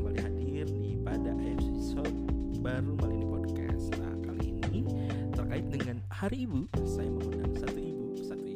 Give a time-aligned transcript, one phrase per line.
[0.00, 2.08] Kembali hadir di pada episode
[2.64, 3.92] baru Malini Podcast.
[4.00, 4.80] Nah, kali ini
[5.36, 8.48] terkait dengan Hari Ibu, saya mengundang satu ibu, satu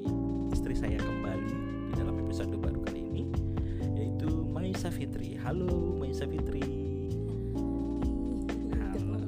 [0.57, 1.53] istri saya kembali
[1.93, 3.29] di dalam episode baru kali ini,
[3.93, 5.37] yaitu Maisa Fitri.
[5.37, 6.65] Halo Maisa Fitri.
[8.81, 9.21] Halo.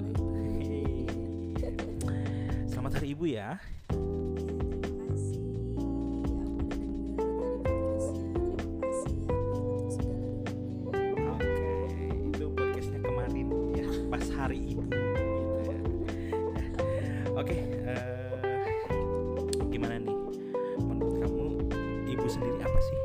[2.65, 3.61] Selamat Hari Ibu ya.
[22.29, 22.97] Sendiri apa sih?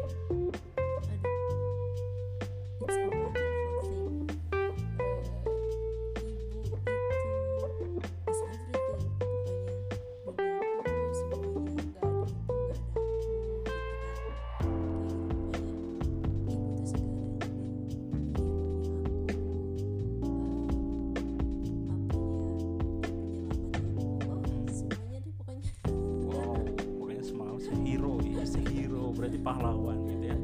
[29.62, 30.38] Pahlawan gitu ya.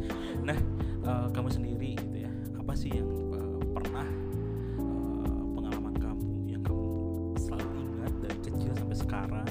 [0.45, 0.57] Nah,
[1.09, 4.05] eh, kamu sendiri gitu ya, apa sih yang eh, pernah
[4.77, 6.85] eh, pengalaman kamu yang kamu
[7.41, 9.49] selalu ingat dari kecil sampai sekarang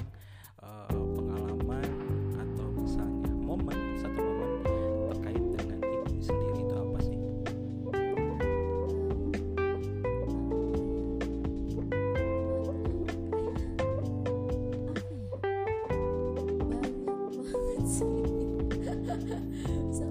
[0.96, 1.90] pengalaman
[2.38, 4.50] atau misalnya momen satu momen
[5.12, 7.18] terkait dengan ibu sendiri itu apa sih?
[19.66, 20.05] Oke.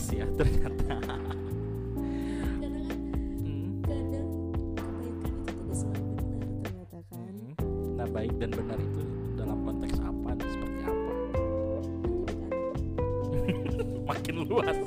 [0.00, 0.96] Luas ya ternyata.
[0.96, 2.72] kan
[3.36, 7.52] Hmm, kadang kebaikan itu tidak selalu benar ternyata kan hmm.
[8.00, 9.02] Nah, baik dan benar itu
[9.36, 11.12] dalam konteks apa dan seperti apa?
[14.08, 14.80] Makin luas.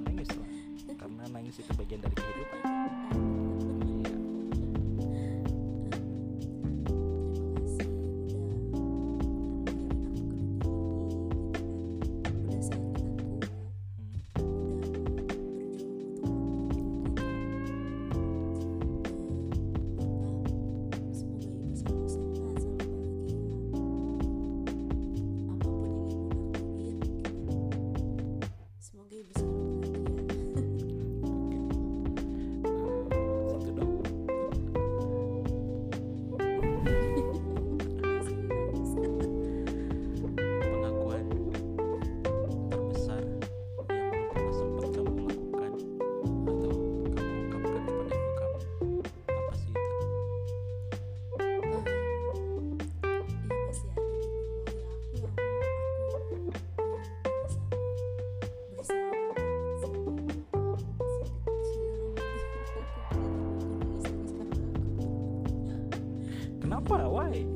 [0.00, 0.48] nangis lah
[0.96, 2.71] karena nangis itu bagian dari kehidupan.
[66.82, 67.46] apa why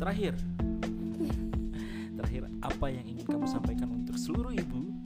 [0.00, 0.32] Terakhir,
[2.16, 4.96] terakhir apa yang ingin kamu sampaikan untuk seluruh ibu?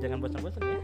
[0.00, 0.80] jangan bosan-bosan ya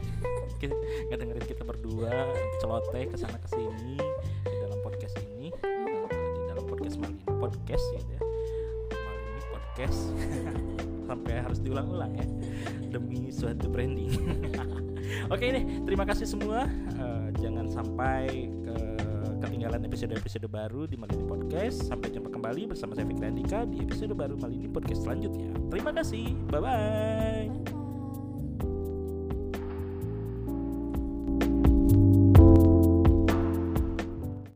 [1.06, 2.12] nggak dengerin kita berdua
[2.58, 3.96] celoteh ke sini,
[4.42, 8.20] di dalam podcast ini eh, di dalam podcast malin podcast gitu ya
[8.90, 10.00] malin podcast
[11.08, 12.26] sampai harus diulang-ulang ya
[12.90, 14.10] demi suatu branding
[15.32, 16.66] oke ini terima kasih semua
[16.98, 18.76] uh, jangan sampai ke
[19.36, 21.84] ketinggalan episode-episode baru di Malini Podcast.
[21.84, 25.52] Sampai jumpa kembali bersama saya Fikri Andika di episode baru Malini Podcast selanjutnya.
[25.68, 26.32] Terima kasih.
[26.48, 27.75] Bye-bye.